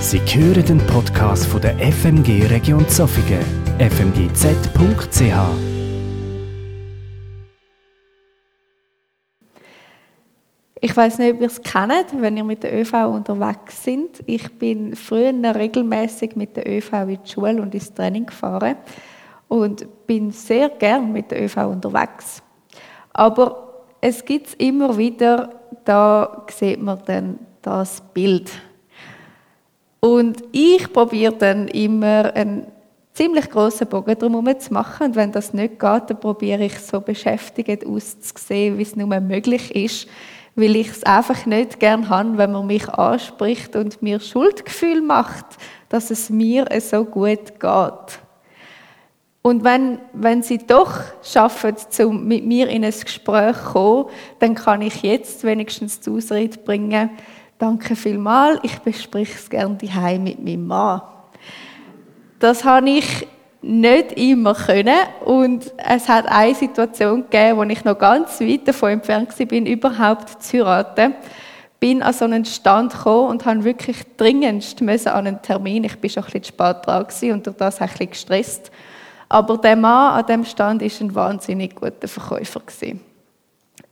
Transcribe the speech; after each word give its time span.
Sie 0.00 0.18
hören 0.18 0.64
den 0.64 0.78
Podcast 0.86 1.44
von 1.44 1.60
der 1.60 1.76
FMG 1.78 2.46
Region 2.46 2.88
Zofingen, 2.88 3.44
fmgz.ch. 3.78 5.20
Ich 10.80 10.96
weiß 10.96 11.18
nicht, 11.18 11.34
ob 11.34 11.40
ihr 11.42 11.46
es 11.46 11.60
kennt, 11.60 12.06
wenn 12.18 12.38
ihr 12.38 12.44
mit 12.44 12.62
der 12.62 12.80
ÖV 12.80 12.94
unterwegs 13.14 13.84
sind. 13.84 14.22
Ich 14.24 14.50
bin 14.58 14.96
früher 14.96 15.34
regelmäßig 15.54 16.34
mit 16.34 16.56
der 16.56 16.66
ÖV 16.66 16.92
in 16.94 17.18
die 17.22 17.30
Schule 17.30 17.60
und 17.60 17.74
ins 17.74 17.92
Training 17.92 18.24
gefahren 18.24 18.76
und 19.48 19.86
bin 20.06 20.30
sehr 20.30 20.70
gern 20.70 21.12
mit 21.12 21.30
der 21.30 21.44
ÖV 21.44 21.58
unterwegs. 21.66 22.42
Aber 23.12 23.84
es 24.00 24.24
gibt 24.24 24.54
immer 24.54 24.96
wieder, 24.96 25.50
da 25.84 26.46
sieht 26.50 26.80
man 26.80 27.00
dann 27.04 27.38
das 27.60 28.00
Bild. 28.14 28.50
Und 30.00 30.42
ich 30.52 30.92
probiere 30.92 31.34
dann 31.34 31.68
immer 31.68 32.34
einen 32.34 32.66
ziemlich 33.12 33.50
grossen 33.50 33.86
Bogen 33.86 34.18
drumherum 34.18 34.58
zu 34.58 34.72
machen. 34.72 35.08
Und 35.08 35.16
wenn 35.16 35.32
das 35.32 35.52
nicht 35.52 35.78
geht, 35.78 36.02
dann 36.08 36.20
probiere 36.20 36.64
ich 36.64 36.78
so 36.78 37.00
beschäftigt 37.00 37.86
auszusehen, 37.86 38.78
wie 38.78 38.82
es 38.82 38.96
nur 38.96 39.20
möglich 39.20 39.74
ist. 39.74 40.08
Weil 40.56 40.76
ich 40.76 40.88
es 40.88 41.04
einfach 41.04 41.46
nicht 41.46 41.78
gern 41.78 42.08
habe, 42.08 42.38
wenn 42.38 42.52
man 42.52 42.66
mich 42.66 42.88
anspricht 42.88 43.76
und 43.76 44.02
mir 44.02 44.20
Schuldgefühl 44.20 45.00
macht, 45.02 45.44
dass 45.88 46.10
es 46.10 46.30
mir 46.30 46.66
so 46.80 47.04
gut 47.04 47.60
geht. 47.60 48.20
Und 49.42 49.64
wenn, 49.64 50.00
wenn 50.12 50.42
sie 50.42 50.58
doch 50.58 51.00
schaffen, 51.22 51.74
um 52.00 52.26
mit 52.26 52.44
mir 52.44 52.68
in 52.68 52.84
ein 52.84 52.90
Gespräch 52.90 53.56
zu 53.56 53.72
kommen, 53.72 54.04
dann 54.38 54.54
kann 54.54 54.82
ich 54.82 55.02
jetzt 55.02 55.44
wenigstens 55.44 56.00
die 56.00 56.10
Ausrede 56.10 56.58
bringen, 56.58 57.10
danke 57.60 57.94
vielmals, 57.94 58.58
ich 58.62 58.78
bespreche 58.78 59.34
es 59.34 59.48
gerne 59.48 59.76
daheim 59.76 60.24
mit 60.24 60.42
meinem 60.42 60.66
Mann. 60.66 61.02
Das 62.38 62.64
habe 62.64 62.88
ich 62.88 63.28
nicht 63.62 64.12
immer 64.12 64.54
können 64.54 64.98
und 65.26 65.70
es 65.76 66.08
hat 66.08 66.26
eine 66.26 66.54
Situation 66.54 67.24
gegeben, 67.28 67.58
wo 67.58 67.62
ich 67.64 67.84
noch 67.84 67.98
ganz 67.98 68.40
weit 68.40 68.66
davon 68.66 68.92
entfernt 68.92 69.38
war, 69.38 69.58
überhaupt 69.58 70.42
zu 70.42 70.66
heiraten. 70.66 71.14
Bin 71.78 72.02
an 72.02 72.12
so 72.12 72.24
einen 72.24 72.44
Stand 72.44 72.92
gekommen 72.92 73.28
und 73.30 73.44
habe 73.44 73.64
wirklich 73.64 73.98
dringendst 74.16 74.80
an 74.82 75.26
einen 75.26 75.42
Termin. 75.42 75.84
Ich 75.84 75.98
bin 75.98 76.10
schon 76.10 76.22
ein 76.22 76.30
bisschen 76.30 76.44
spät 76.44 76.76
dran 76.84 77.06
und 77.32 77.46
durch 77.46 77.56
das 77.56 77.80
ein 77.80 77.88
bisschen 77.88 78.10
gestresst. 78.10 78.70
Aber 79.28 79.58
der 79.58 79.76
Mann 79.76 80.18
an 80.18 80.26
dem 80.26 80.44
Stand 80.44 80.82
ist 80.82 81.00
ein 81.00 81.14
wahnsinnig 81.14 81.74
guter 81.74 82.08
Verkäufer. 82.08 82.60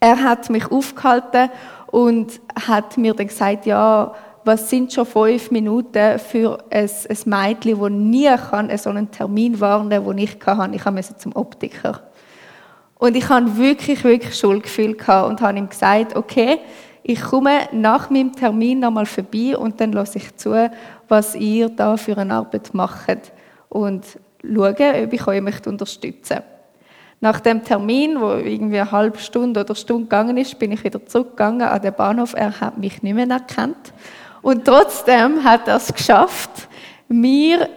Er 0.00 0.22
hat 0.22 0.48
mich 0.50 0.70
aufgehalten 0.70 1.50
und 1.90 2.40
hat 2.66 2.96
mir 2.96 3.14
dann 3.14 3.26
gesagt, 3.26 3.66
ja, 3.66 4.12
was 4.44 4.70
sind 4.70 4.92
schon 4.92 5.06
fünf 5.06 5.50
Minuten 5.50 6.18
für 6.18 6.58
ein, 6.70 6.88
ein 7.08 7.18
Mädchen, 7.26 7.80
das 7.80 7.90
nie 7.90 8.36
kann, 8.36 8.78
so 8.78 8.90
einen 8.90 9.10
Termin 9.10 9.60
warnen 9.60 9.90
kann, 9.90 10.16
den 10.16 10.18
ich 10.18 10.38
kann. 10.38 10.72
Ich 10.72 10.84
musste 10.86 11.16
zum 11.16 11.36
Optiker. 11.36 12.02
Und 12.98 13.16
ich 13.16 13.28
hatte 13.28 13.56
wirklich, 13.56 14.02
wirklich 14.04 14.36
Schuldgefühl 14.36 14.92
und 14.92 15.40
habe 15.40 15.58
ihm 15.58 15.68
gesagt, 15.68 16.16
okay, 16.16 16.58
ich 17.02 17.22
komme 17.22 17.68
nach 17.72 18.10
meinem 18.10 18.32
Termin 18.32 18.80
nochmal 18.80 19.06
vorbei 19.06 19.56
und 19.56 19.80
dann 19.80 19.92
lasse 19.92 20.18
ich 20.18 20.36
zu, 20.36 20.70
was 21.08 21.34
ihr 21.34 21.68
da 21.68 21.96
für 21.96 22.18
eine 22.18 22.34
Arbeit 22.34 22.74
macht. 22.74 23.32
Und 23.68 24.04
schaue, 24.42 25.04
ob 25.04 25.12
ich 25.12 25.26
euch 25.26 25.66
unterstützen 25.66 26.34
möchte. 26.34 26.57
Nach 27.20 27.40
dem 27.40 27.64
Termin, 27.64 28.20
wo 28.20 28.30
irgendwie 28.32 28.78
eine 28.78 28.92
halbe 28.92 29.18
Stunde 29.18 29.60
oder 29.60 29.74
Stunde 29.74 30.04
gegangen 30.04 30.36
ist, 30.36 30.58
bin 30.58 30.70
ich 30.70 30.84
wieder 30.84 31.04
zurückgegangen 31.04 31.62
an 31.62 31.82
den 31.82 31.92
Bahnhof. 31.92 32.34
Er 32.34 32.60
hat 32.60 32.78
mich 32.78 33.02
nicht 33.02 33.14
mehr 33.14 33.28
erkannt. 33.28 33.92
Und 34.40 34.64
trotzdem 34.64 35.42
hat 35.42 35.66
er 35.66 35.76
es 35.76 35.92
geschafft, 35.92 36.68
mir 37.08 37.68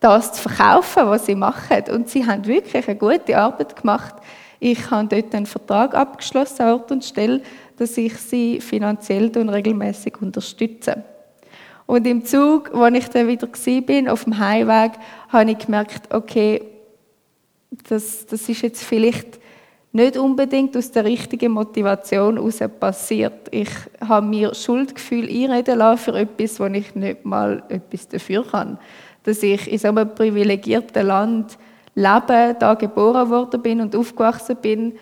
das 0.00 0.32
zu 0.32 0.48
verkaufen, 0.48 1.06
was 1.06 1.26
sie 1.26 1.36
machen. 1.36 1.84
Und 1.92 2.08
sie 2.08 2.26
haben 2.26 2.44
wirklich 2.46 2.88
eine 2.88 2.98
gute 2.98 3.38
Arbeit 3.38 3.76
gemacht. 3.76 4.14
Ich 4.58 4.90
habe 4.90 5.06
dort 5.08 5.32
einen 5.34 5.46
Vertrag 5.46 5.94
abgeschlossen, 5.94 6.66
Ort 6.66 6.90
und 6.90 7.04
Stelle, 7.04 7.42
dass 7.76 7.96
ich 7.96 8.16
sie 8.16 8.60
finanziell 8.60 9.30
und 9.36 9.48
regelmäßig 9.48 10.20
unterstütze. 10.20 11.04
Und 11.86 12.06
im 12.06 12.24
Zug, 12.24 12.70
wo 12.74 12.84
ich 12.86 13.08
dann 13.08 13.28
wieder 13.28 13.48
bin, 13.82 14.08
auf 14.08 14.24
dem 14.24 14.38
Heimweg, 14.38 14.92
habe 15.28 15.52
ich 15.52 15.58
gemerkt, 15.58 16.12
okay, 16.12 16.60
das, 17.88 18.26
das 18.26 18.48
ist 18.48 18.62
jetzt 18.62 18.82
vielleicht 18.82 19.38
nicht 19.92 20.16
unbedingt 20.16 20.76
aus 20.76 20.90
der 20.90 21.04
richtigen 21.04 21.52
Motivation 21.52 22.36
heraus 22.36 22.60
passiert. 22.78 23.48
Ich 23.50 23.70
habe 24.06 24.26
mir 24.26 24.54
Schuldgefühl 24.54 25.28
einreden 25.28 25.78
lassen 25.78 26.04
für 26.04 26.18
etwas, 26.18 26.60
wo 26.60 26.66
ich 26.66 26.94
nicht 26.94 27.24
mal 27.24 27.62
etwas 27.68 28.08
dafür 28.08 28.44
kann. 28.46 28.78
Dass 29.22 29.42
ich 29.42 29.70
in 29.70 29.78
so 29.78 29.88
einem 29.88 30.14
privilegierten 30.14 31.06
Land 31.06 31.58
lebe, 31.94 32.54
da 32.58 32.74
geboren 32.74 33.30
worden 33.30 33.62
bin 33.62 33.80
und 33.80 33.96
aufgewachsen 33.96 34.56
bin, 34.60 34.94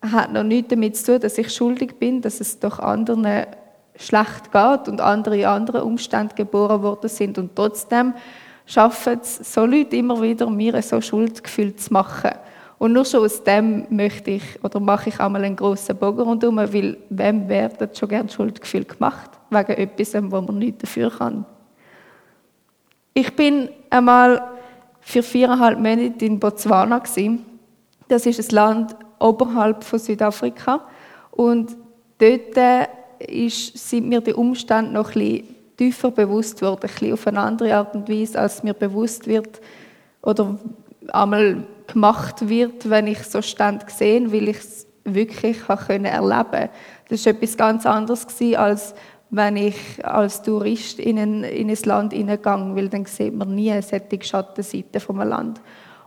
hat 0.00 0.32
noch 0.32 0.44
nichts 0.44 0.68
damit 0.68 0.96
zu 0.96 1.12
tun, 1.12 1.20
dass 1.20 1.38
ich 1.38 1.52
schuldig 1.52 1.98
bin, 1.98 2.20
dass 2.20 2.40
es 2.40 2.58
doch 2.60 2.78
anderen 2.78 3.46
schlecht 3.96 4.52
geht 4.52 4.88
und 4.88 5.00
andere 5.00 5.38
in 5.38 5.46
anderen 5.46 5.82
Umständen 5.82 6.34
geboren 6.36 6.82
worden 6.82 7.08
sind 7.08 7.38
und 7.38 7.56
trotzdem 7.56 8.14
schaffen 8.66 9.20
es 9.22 9.54
so 9.54 9.64
Leute 9.64 9.96
immer 9.96 10.20
wieder, 10.20 10.50
mir 10.50 10.82
so 10.82 11.00
Schuldgefühl 11.00 11.74
zu 11.76 11.92
machen. 11.92 12.32
Und 12.78 12.92
nur 12.92 13.06
schon 13.06 13.24
aus 13.24 13.42
dem 13.42 13.86
möchte 13.88 14.32
ich 14.32 14.42
oder 14.62 14.80
mache 14.80 15.08
ich 15.08 15.18
einmal 15.18 15.44
einen 15.44 15.56
grossen 15.56 15.96
Bogen 15.96 16.20
rundherum, 16.20 16.58
weil 16.58 16.98
wem 17.08 17.48
werden 17.48 17.88
schon 17.94 18.08
gerne 18.08 18.28
Schuldgefühl 18.28 18.84
gemacht 18.84 19.30
wegen 19.48 19.72
etwas, 19.72 20.14
wo 20.14 20.40
man 20.40 20.58
nichts 20.58 20.82
dafür 20.82 21.10
kann. 21.10 21.46
Ich 23.14 23.34
bin 23.34 23.70
einmal 23.88 24.42
für 25.00 25.22
viereinhalb 25.22 25.78
Monate 25.78 26.24
in 26.24 26.38
Botswana 26.38 26.98
gewesen. 26.98 27.46
Das 28.08 28.26
ist 28.26 28.40
ein 28.40 28.54
Land 28.54 28.96
oberhalb 29.18 29.82
von 29.82 29.98
Südafrika 29.98 30.80
und 31.30 31.74
dort 32.18 32.88
ist, 33.20 33.88
sind 33.88 34.08
mir 34.08 34.20
die 34.20 34.34
Umstände 34.34 34.92
noch 34.92 35.14
ein 35.14 35.20
bisschen 35.20 35.55
tiefer 35.76 36.10
bewusst 36.10 36.62
worden, 36.62 36.82
ein 36.82 36.90
bisschen 36.90 37.12
auf 37.12 37.26
eine 37.26 37.40
andere 37.40 37.76
Art 37.76 37.94
und 37.94 38.08
Weise, 38.08 38.38
als 38.38 38.62
mir 38.62 38.74
bewusst 38.74 39.26
wird 39.26 39.60
oder 40.22 40.58
einmal 41.12 41.64
gemacht 41.86 42.48
wird, 42.48 42.88
wenn 42.90 43.06
ich 43.06 43.22
so 43.22 43.42
Stand 43.42 43.86
gesehen, 43.86 44.32
weil 44.32 44.48
ich 44.48 44.58
es 44.58 44.86
wirklich 45.04 45.58
können 45.66 46.06
erleben. 46.06 46.68
Das 47.08 47.20
ist 47.20 47.26
etwas 47.26 47.56
ganz 47.56 47.86
anderes 47.86 48.26
gewesen, 48.26 48.56
als 48.56 48.94
wenn 49.30 49.56
ich 49.56 50.04
als 50.04 50.42
Tourist 50.42 50.98
in 50.98 51.18
ein, 51.18 51.44
in 51.44 51.70
ein 51.70 51.78
Land 51.84 52.12
hineingegangen, 52.12 52.76
weil 52.76 52.88
dann 52.88 53.04
sieht 53.04 53.34
man 53.34 53.54
nie 53.54 53.72
solche 53.82 54.22
Schattenseite 54.22 55.00
vom 55.00 55.18
Land. 55.18 55.60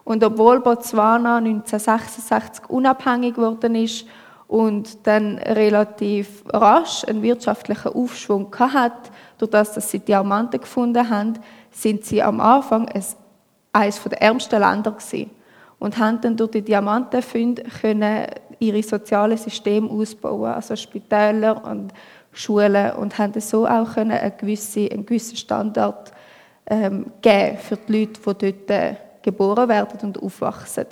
Und 0.03 0.23
obwohl 0.23 0.61
Botswana 0.61 1.37
1966 1.37 2.69
unabhängig 2.69 3.35
geworden 3.35 3.75
ist 3.75 4.05
und 4.49 5.05
dann 5.05 5.37
relativ 5.37 6.43
rasch 6.51 7.05
einen 7.07 7.21
wirtschaftlichen 7.21 7.93
Aufschwung 7.93 8.53
hat, 8.57 9.11
durch 9.37 9.51
das, 9.51 9.73
dass 9.73 9.91
sie 9.91 9.99
Diamanten 9.99 10.59
gefunden 10.59 11.07
haben, 11.07 11.33
sind 11.69 12.03
sie 12.03 12.21
am 12.23 12.39
Anfang 12.39 12.89
eines 12.89 14.03
der 14.03 14.21
ärmsten 14.21 14.59
Länder 14.59 14.91
gewesen 14.91 15.29
und 15.77 15.99
haben 15.99 16.19
dann 16.21 16.35
durch 16.35 16.49
die 16.49 16.63
Diamantenfunde 16.63 17.61
können 17.79 18.25
ihre 18.57 18.81
sozialen 18.81 19.37
Systeme 19.37 19.87
ausbauen, 19.87 20.51
also 20.51 20.75
Spitäler 20.75 21.63
und 21.63 21.93
Schulen 22.33 22.93
und 22.93 23.19
haben 23.19 23.39
so 23.39 23.67
auch 23.67 23.93
können 23.93 24.11
einen, 24.11 24.33
gewissen, 24.35 24.89
einen 24.91 25.05
gewissen 25.05 25.37
Standard 25.37 26.11
ähm, 26.65 27.05
geben 27.21 27.59
für 27.59 27.77
die 27.77 27.99
Leute, 27.99 28.19
die 28.19 28.51
dort 28.51 28.71
äh, 28.71 28.95
geboren 29.21 29.69
werden 29.69 29.99
und 30.01 30.23
aufwachsen. 30.23 30.87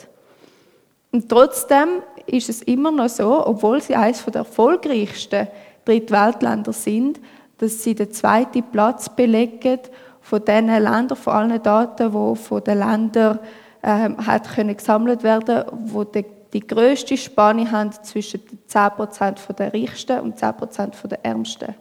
Und 1.11 1.27
trotzdem 1.27 2.03
ist 2.27 2.49
es 2.49 2.61
immer 2.61 2.91
noch 2.91 3.09
so, 3.09 3.45
obwohl 3.45 3.81
sie 3.81 3.95
eines 3.95 4.23
der 4.25 4.35
erfolgreichsten 4.35 5.47
Drittweltländer 5.85 6.73
sind, 6.73 7.19
dass 7.57 7.83
sie 7.83 7.95
den 7.95 8.11
zweiten 8.11 8.63
Platz 8.71 9.09
belegen 9.09 9.79
von 10.21 10.43
den 10.43 10.67
Ländern, 10.67 11.15
von 11.15 11.33
allen 11.33 11.63
Daten, 11.63 12.11
die 12.11 12.35
von 12.35 12.63
den 12.63 12.79
Ländern 12.79 13.39
ähm, 13.81 14.17
hat 14.25 14.53
können 14.53 14.75
gesammelt 14.75 15.23
werden, 15.23 15.63
wo 15.85 16.03
die, 16.03 16.25
die 16.53 16.65
größte 16.65 17.15
Spanne 17.15 17.71
haben 17.71 17.91
zwischen 18.03 18.41
den 18.45 18.59
10% 18.69 19.53
der 19.53 19.73
Reichsten 19.73 20.19
und 20.19 20.37
10% 20.37 21.07
der 21.07 21.25
Ärmsten. 21.25 21.75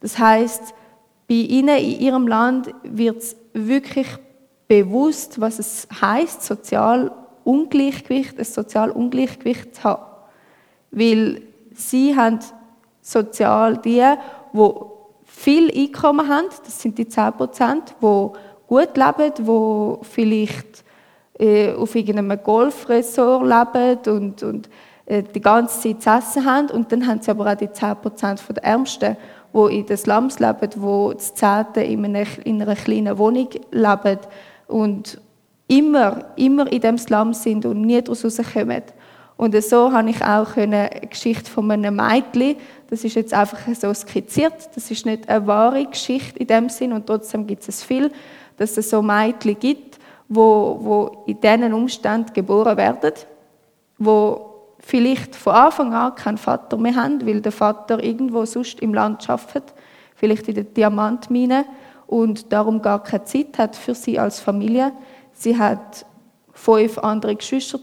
Das 0.00 0.18
heißt, 0.18 0.74
bei 1.28 1.34
ihnen 1.34 1.78
in 1.78 2.00
ihrem 2.00 2.28
Land 2.28 2.72
wird 2.82 3.18
es 3.18 3.36
wirklich 3.52 4.08
bewusst, 4.68 5.40
was 5.40 5.58
es 5.58 5.88
heißt, 6.00 6.42
sozial 6.42 7.10
Ungleichgewicht, 7.44 8.38
ein 8.38 8.44
sozial 8.44 8.90
Ungleichgewicht 8.90 9.76
zu 9.76 9.84
haben. 9.84 10.02
Weil 10.90 11.42
sie 11.74 12.16
haben 12.16 12.40
sozial 13.00 13.78
die, 13.78 14.04
die 14.52 14.70
viel 15.24 15.70
Einkommen 15.70 16.28
haben, 16.28 16.46
das 16.64 16.80
sind 16.80 16.96
die 16.96 17.08
10 17.08 17.32
Prozent, 17.32 17.94
die 18.00 18.28
gut 18.66 18.96
leben, 18.96 19.32
die 19.38 20.04
vielleicht 20.04 20.84
äh, 21.38 21.72
auf 21.74 21.94
irgendeinem 21.94 22.40
Golfresort 22.42 23.42
leben 23.42 24.16
und, 24.16 24.42
und 24.42 24.70
äh, 25.06 25.22
die 25.22 25.40
ganze 25.40 25.80
Zeit 25.80 26.02
zu 26.02 26.10
essen 26.10 26.44
haben. 26.44 26.70
Und 26.70 26.92
dann 26.92 27.06
haben 27.06 27.20
sie 27.20 27.30
aber 27.30 27.50
auch 27.50 27.56
die 27.56 27.70
10 27.70 27.96
Prozent 27.96 28.42
der 28.48 28.64
Ärmsten, 28.64 29.16
wo 29.52 29.66
in 29.66 29.86
den 29.86 29.96
Slums 29.96 30.38
leben, 30.38 30.70
wo 30.76 31.12
zu 31.14 31.34
Zehnten 31.34 31.80
in 31.80 32.62
einer 32.62 32.76
kleinen 32.76 33.18
Wohnung 33.18 33.48
leben 33.70 34.18
und 34.68 35.20
immer, 35.68 36.26
immer 36.36 36.70
in 36.70 36.80
dem 36.80 36.98
Slum 36.98 37.32
sind 37.32 37.64
und 37.66 37.80
nie 37.82 38.00
daraus 38.02 38.24
rauskommen. 38.24 38.82
Und 39.36 39.60
so 39.64 39.92
habe 39.92 40.10
ich 40.10 40.24
auch 40.24 40.56
eine 40.56 40.88
Geschichte 41.10 41.50
von 41.50 41.70
einem 41.70 41.96
Mädchen, 41.96 42.56
das 42.88 43.02
ist 43.02 43.16
jetzt 43.16 43.34
einfach 43.34 43.58
so 43.74 43.92
skizziert, 43.92 44.70
das 44.74 44.90
ist 44.90 45.06
nicht 45.06 45.28
eine 45.28 45.46
wahre 45.46 45.84
Geschichte 45.86 46.38
in 46.38 46.46
dem 46.46 46.68
Sinn 46.68 46.92
und 46.92 47.06
trotzdem 47.06 47.46
gibt 47.46 47.68
es 47.68 47.82
viel, 47.82 48.12
dass 48.56 48.76
es 48.76 48.90
so 48.90 49.02
Mädchen 49.02 49.58
gibt, 49.58 49.98
wo, 50.28 50.78
wo 50.80 51.24
in 51.26 51.40
diesen 51.40 51.74
Umständen 51.74 52.32
geboren 52.32 52.76
werden, 52.76 53.14
wo 53.98 54.50
vielleicht 54.78 55.34
von 55.34 55.54
Anfang 55.54 55.94
an 55.94 56.14
keinen 56.14 56.38
Vater 56.38 56.76
mehr 56.76 56.94
haben, 56.94 57.26
weil 57.26 57.40
der 57.40 57.52
Vater 57.52 58.02
irgendwo 58.02 58.44
sonst 58.44 58.80
im 58.80 58.94
Land 58.94 59.28
arbeitet, 59.28 59.74
vielleicht 60.14 60.46
in 60.48 60.54
der 60.54 60.64
Diamantmine 60.64 61.64
und 62.06 62.52
darum 62.52 62.82
gar 62.82 63.02
keine 63.02 63.24
Zeit 63.24 63.58
hat 63.58 63.74
für 63.76 63.94
sie 63.94 64.18
als 64.18 64.40
Familie. 64.40 64.92
Sie 65.34 65.56
hat 65.58 66.06
fünf 66.52 66.98
andere 66.98 67.36
Geschwister 67.36 67.78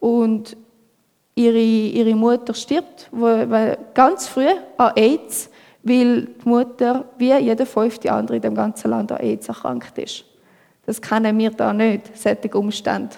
und 0.00 0.56
ihre, 1.34 1.58
ihre 1.58 2.14
Mutter 2.14 2.54
stirbt 2.54 3.10
ganz 3.94 4.26
früh 4.26 4.48
an 4.76 4.92
AIDS, 4.96 5.50
weil 5.82 6.26
die 6.26 6.48
Mutter 6.48 7.04
wie 7.18 7.32
jeder 7.34 7.66
fünfte 7.66 8.12
andere 8.12 8.36
in 8.36 8.42
dem 8.42 8.54
ganzen 8.54 8.90
Land 8.90 9.12
an 9.12 9.20
AIDS 9.20 9.48
erkrankt 9.48 9.96
ist. 9.98 10.24
Das 10.86 11.00
kennen 11.00 11.38
wir 11.38 11.50
da 11.50 11.72
nicht, 11.72 12.16
solche 12.16 12.50
Umstände. 12.58 13.16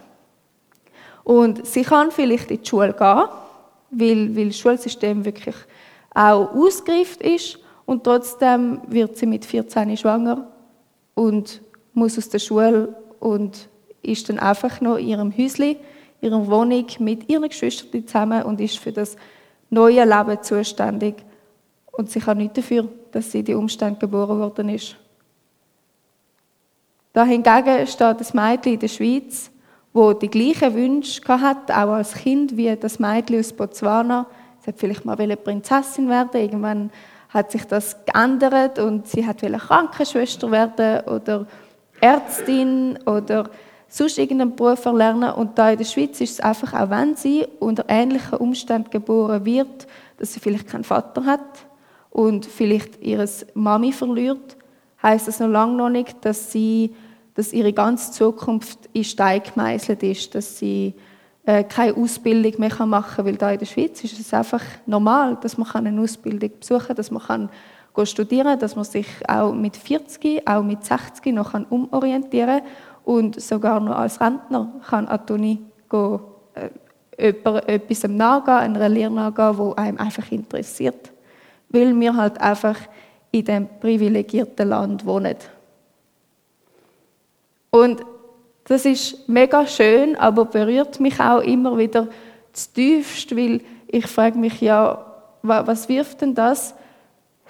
Und 1.25 1.67
sie 1.67 1.83
kann 1.83 2.11
vielleicht 2.11 2.51
in 2.51 2.61
die 2.61 2.69
Schule 2.69 2.93
gehen, 2.93 3.23
weil, 3.91 4.37
weil 4.37 4.49
das 4.49 4.59
Schulsystem 4.59 5.25
wirklich 5.25 5.55
auch 6.15 6.53
ausgereift 6.53 7.23
ist 7.23 7.59
und 7.87 8.05
trotzdem 8.05 8.81
wird 8.89 9.17
sie 9.17 9.27
mit 9.27 9.45
14 9.45 9.97
schwanger 9.97 10.49
und 11.15 11.63
muss 11.95 12.19
aus 12.19 12.29
der 12.29 12.39
Schule 12.39 12.95
und 13.23 13.69
ist 14.03 14.29
dann 14.29 14.41
einfach 14.41 14.81
noch 14.81 14.97
in 14.97 15.07
ihrem 15.07 15.37
Häuschen, 15.37 15.77
ihrer 16.21 16.47
Wohnung 16.49 16.87
mit 16.99 17.31
ihren 17.31 17.49
Geschwistern 17.49 18.05
zusammen 18.05 18.43
und 18.43 18.61
ist 18.61 18.79
für 18.79 18.91
das 18.91 19.17
neue 19.71 20.05
Leben 20.05 20.43
zuständig. 20.43 21.15
Und 21.93 22.11
sie 22.11 22.19
kann 22.19 22.39
nicht 22.39 22.59
dafür, 22.59 22.89
dass 23.13 23.31
sie 23.31 23.39
in 23.39 23.45
die 23.45 23.55
Umstände 23.55 24.01
geboren 24.01 24.41
worden 24.41 24.71
ist. 24.71 24.97
Da 27.13 27.25
hingegen 27.25 27.87
steht 27.87 28.21
das 28.21 28.35
Mädchen 28.35 28.73
in 28.73 28.81
der 28.81 28.89
Schweiz, 28.89 29.53
wo 29.93 30.15
die 30.15 30.29
gleichen 30.29 30.75
Wünsche 30.75 31.23
hatte, 31.29 31.77
auch 31.77 31.93
als 31.93 32.15
Kind, 32.15 32.57
wie 32.57 32.75
das 32.75 32.99
Mädchen 32.99 33.39
aus 33.39 33.53
Botswana. 33.53 34.27
Sie 34.61 34.69
hat 34.69 34.81
vielleicht 34.81 35.05
mal 35.05 35.17
Prinzessin 35.17 36.09
werden. 36.09 36.41
Irgendwann 36.41 36.91
hat 37.29 37.53
sich 37.53 37.65
das 37.67 38.05
geändert 38.05 38.81
und 38.81 39.07
sie 39.07 39.25
hat 39.25 39.43
Krankenschwester 39.43 40.51
werden 40.51 41.07
oder 41.07 41.47
Ärztin 42.03 42.99
oder 43.07 43.49
sonst 43.89 44.19
irgendeinen 44.19 44.57
Beruf 44.57 44.85
erlernen. 44.85 45.33
Und 45.33 45.59
da 45.59 45.71
in 45.71 45.79
der 45.79 45.85
Schweiz 45.85 46.21
ist 46.21 46.33
es 46.33 46.41
einfach, 46.41 46.75
auch 46.75 46.91
wenn 46.91 47.15
sie 47.17 47.47
unter 47.61 47.85
ähnlichen 47.89 48.39
Umständen 48.39 48.91
geboren 48.91 49.45
wird, 49.45 49.87
dass 50.19 50.35
sie 50.35 50.41
vielleicht 50.41 50.69
keinen 50.69 50.85
Vater 50.85 51.25
hat 51.25 51.67
und 52.11 52.45
vielleicht 52.45 53.03
ihre 53.03 53.29
Mami 53.55 53.93
verliert, 53.93 54.57
heißt 55.03 55.29
das 55.29 55.41
noch 55.41 55.49
lange 55.49 55.77
noch 55.77 55.89
nicht, 55.89 56.25
dass 56.25 56.53
sie 56.53 56.95
dass 57.35 57.53
ihre 57.53 57.73
ganze 57.73 58.13
Zukunft 58.13 58.79
in 58.93 59.05
Stein 59.05 59.43
gemeißelt 59.43 60.03
ist, 60.03 60.35
dass 60.35 60.59
sie 60.59 60.95
äh, 61.45 61.65
keine 61.65 61.97
Ausbildung 61.97 62.61
mehr 62.61 62.87
machen 62.87 63.17
kann, 63.17 63.25
weil 63.27 63.37
da 63.37 63.51
in 63.51 63.59
der 63.59 63.67
Schweiz 63.67 64.05
ist 64.05 64.21
es 64.21 64.35
einfach 64.35 64.63
normal, 64.87 65.39
dass 65.41 65.57
man 65.57 65.69
eine 65.73 66.01
Ausbildung 66.01 66.51
besuchen 66.59 66.89
kann, 66.89 66.97
dass 66.97 67.11
man 67.11 67.23
kann 67.23 67.51
studieren 68.05 68.59
dass 68.59 68.75
man 68.75 68.85
sich 68.85 69.07
auch 69.29 69.53
mit 69.53 69.77
40, 69.77 70.49
auch 70.49 70.63
mit 70.63 70.85
60 70.85 71.27
noch 71.35 71.55
umorientieren 71.71 72.61
kann 72.61 72.69
und 73.05 73.41
sogar 73.41 73.81
noch 73.81 73.97
als 73.97 74.21
Rentner 74.21 74.73
kann 74.89 75.09
an 75.09 75.21
die 75.29 75.33
Uni 75.33 75.59
gehen, 75.91 76.21
äh, 76.55 77.35
etwas 77.67 78.05
nachgehen, 78.05 78.77
einer 78.77 78.89
Lehre 78.89 79.13
nachgehen, 79.13 79.57
die 79.57 79.79
einem 79.79 79.99
einfach 79.99 80.31
interessiert. 80.31 81.13
Weil 81.69 81.99
wir 81.99 82.17
halt 82.17 82.41
einfach 82.41 82.77
in 83.31 83.45
diesem 83.45 83.69
privilegierten 83.81 84.69
Land 84.69 85.05
wohnen. 85.05 85.37
Und 87.71 88.05
das 88.65 88.85
ist 88.85 89.29
mega 89.29 89.67
schön, 89.67 90.17
aber 90.17 90.45
berührt 90.45 91.01
mich 91.01 91.19
auch 91.19 91.41
immer 91.41 91.77
wieder 91.77 92.09
zu 92.53 92.73
tiefst, 92.73 93.35
weil 93.37 93.63
ich 93.89 94.07
frage 94.07 94.39
mich 94.39 94.61
ja, 94.61 95.05
was 95.43 95.89
wirft 95.89 96.21
denn 96.21 96.35
das 96.35 96.75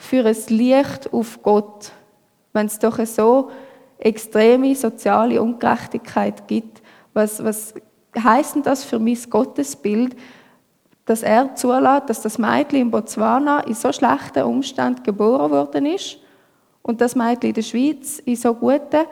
für 0.03 0.25
ein 0.27 0.37
Licht 0.49 1.13
auf 1.13 1.43
Gott, 1.43 1.93
wenn 2.53 2.67
es 2.67 2.79
doch 2.79 2.99
so 3.07 3.51
extreme 3.99 4.75
soziale 4.75 5.41
Ungerechtigkeit 5.41 6.47
gibt? 6.49 6.83
Was, 7.15 7.43
was 7.43 7.75
heißt 8.19 8.57
denn 8.57 8.63
das 8.63 8.85
für 8.85 8.99
mein 8.99 9.19
Gottesbild, 9.31 10.17
dass 11.05 11.23
er 11.23 11.55
zulässt, 11.55 12.11
dass 12.11 12.23
das 12.23 12.39
Mädchen 12.39 12.81
in 12.81 12.91
Botswana 12.91 13.61
in 13.61 13.75
so 13.75 13.93
schlechten 13.93 14.43
Umständen 14.43 15.03
geboren 15.03 15.51
worden 15.51 15.87
ist 15.87 16.19
und 16.83 17.01
das 17.01 17.15
Mädchen 17.15 17.51
in 17.51 17.55
der 17.55 17.63
Schweiz 17.63 18.19
in 18.21 18.37
so 18.37 18.55
guten 18.55 19.05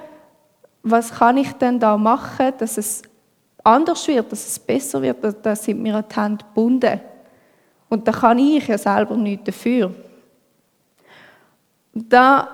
was 0.82 1.12
kann 1.12 1.36
ich 1.36 1.52
denn 1.52 1.78
da 1.78 1.96
machen, 1.96 2.52
dass 2.56 2.78
es 2.78 3.02
anders 3.62 4.06
wird, 4.08 4.32
dass 4.32 4.46
es 4.46 4.58
besser 4.58 5.02
wird, 5.02 5.18
da 5.42 5.54
sind 5.54 5.82
mir 5.82 6.02
die 6.02 6.14
Hände 6.18 6.42
gebunden. 6.44 7.00
Und 7.88 8.06
da 8.06 8.12
kann 8.12 8.38
ich 8.38 8.66
ja 8.66 8.78
selber 8.78 9.14
nichts 9.16 9.44
dafür. 9.44 9.92
Da 11.92 12.48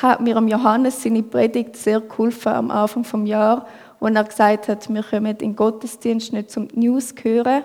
hat 0.00 0.20
mir 0.20 0.38
Johannes 0.38 1.02
seine 1.02 1.22
Predigt 1.22 1.76
sehr 1.76 2.00
geholfen 2.00 2.52
am 2.52 2.70
Anfang 2.70 3.04
vom 3.04 3.26
Jahr, 3.26 3.66
wo 4.00 4.06
er 4.06 4.24
gesagt 4.24 4.68
hat, 4.68 4.88
wir 4.92 5.02
kommen 5.02 5.26
in 5.26 5.38
den 5.38 5.56
Gottesdienst 5.56 6.32
nicht 6.32 6.50
zum 6.50 6.68
News 6.74 7.14
hören, 7.22 7.64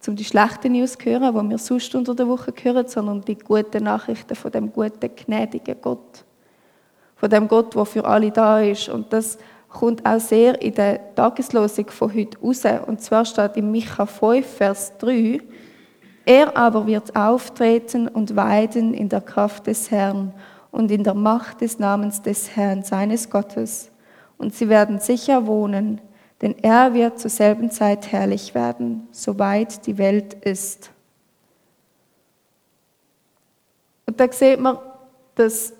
zum 0.00 0.16
die 0.16 0.24
schlechten 0.24 0.72
News 0.72 0.96
hören, 1.02 1.34
wo 1.34 1.42
wir 1.48 1.58
sonst 1.58 1.94
unter 1.94 2.14
der 2.14 2.28
Woche 2.28 2.54
hören, 2.62 2.88
sondern 2.88 3.22
die 3.22 3.36
guten 3.36 3.84
Nachrichten 3.84 4.34
von 4.34 4.50
dem 4.50 4.72
guten, 4.72 5.10
gnädigen 5.14 5.76
Gott 5.80 6.24
von 7.20 7.28
dem 7.28 7.48
Gott, 7.48 7.74
der 7.74 7.84
für 7.84 8.04
alle 8.04 8.30
da 8.30 8.60
ist. 8.60 8.88
Und 8.88 9.12
das 9.12 9.38
kommt 9.68 10.04
auch 10.06 10.18
sehr 10.18 10.60
in 10.62 10.74
der 10.74 11.14
Tageslosung 11.14 11.90
von 11.90 12.14
heute 12.14 12.38
raus. 12.40 12.62
Und 12.86 13.02
zwar 13.02 13.26
steht 13.26 13.56
in 13.56 13.70
Micha 13.70 14.06
5, 14.06 14.46
Vers 14.46 14.96
3, 14.98 15.40
er 16.24 16.56
aber 16.56 16.86
wird 16.86 17.16
auftreten 17.16 18.08
und 18.08 18.36
weiden 18.36 18.94
in 18.94 19.08
der 19.08 19.20
Kraft 19.20 19.66
des 19.66 19.90
Herrn 19.90 20.32
und 20.70 20.90
in 20.90 21.04
der 21.04 21.14
Macht 21.14 21.60
des 21.60 21.78
Namens 21.78 22.22
des 22.22 22.56
Herrn, 22.56 22.82
seines 22.82 23.30
Gottes. 23.30 23.90
Und 24.38 24.54
sie 24.54 24.68
werden 24.68 25.00
sicher 25.00 25.46
wohnen, 25.46 26.00
denn 26.40 26.54
er 26.62 26.94
wird 26.94 27.18
zur 27.18 27.30
selben 27.30 27.70
Zeit 27.70 28.12
herrlich 28.12 28.54
werden, 28.54 29.08
soweit 29.10 29.86
die 29.86 29.98
Welt 29.98 30.34
ist. 30.34 30.90
Und 34.06 34.18
da 34.18 34.30
sieht 34.32 34.58
man, 34.58 34.78
dass 35.34 35.72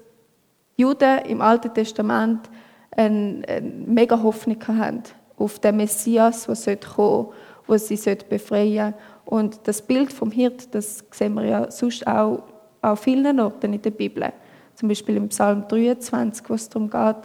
Juden 0.76 1.18
im 1.26 1.40
Alten 1.40 1.73
Testament 1.73 2.50
eine, 2.97 3.42
mega 3.87 4.23
Hoffnung 4.23 4.59
hatten 4.66 5.02
auf 5.37 5.59
den 5.59 5.76
Messias, 5.76 6.47
der 6.47 6.76
kommen 6.76 7.28
sollte, 7.66 7.68
der 7.68 7.78
sie 7.78 8.16
befreien 8.28 8.94
sollte. 8.94 8.99
Und 9.30 9.60
das 9.62 9.80
Bild 9.80 10.12
vom 10.12 10.32
Hirt, 10.32 10.75
das 10.75 11.04
sehen 11.12 11.34
wir 11.34 11.44
ja 11.44 11.70
sonst 11.70 12.04
auch 12.04 12.42
an 12.82 12.96
vielen 12.96 13.38
Orten 13.38 13.72
in 13.72 13.80
der 13.80 13.92
Bibel. 13.92 14.32
Zum 14.75 14.88
Beispiel 14.88 15.16
im 15.16 15.28
Psalm 15.28 15.68
23, 15.68 16.50
wo 16.50 16.54
es 16.54 16.68
darum 16.68 16.90
geht, 16.90 17.16